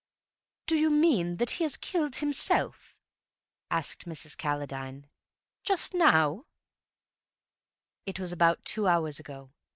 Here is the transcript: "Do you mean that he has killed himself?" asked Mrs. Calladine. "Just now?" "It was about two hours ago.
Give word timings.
"Do 0.65 0.77
you 0.77 0.89
mean 0.89 1.37
that 1.37 1.51
he 1.51 1.63
has 1.63 1.77
killed 1.77 2.15
himself?" 2.15 2.97
asked 3.69 4.05
Mrs. 4.07 4.35
Calladine. 4.35 5.05
"Just 5.63 5.93
now?" 5.93 6.47
"It 8.07 8.19
was 8.19 8.31
about 8.31 8.65
two 8.65 8.87
hours 8.87 9.19
ago. 9.19 9.51